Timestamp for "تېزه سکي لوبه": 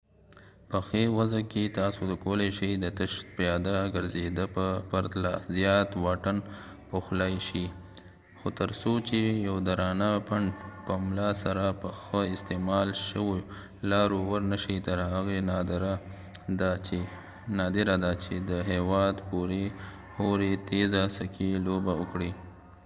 20.69-21.93